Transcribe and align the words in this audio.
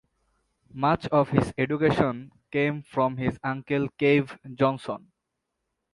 Much 0.73 1.05
of 1.09 1.29
his 1.29 1.53
education 1.59 2.31
came 2.51 2.81
from 2.81 3.17
his 3.17 3.37
uncle 3.43 3.87
Cave 3.99 4.35
Johnson. 4.55 5.11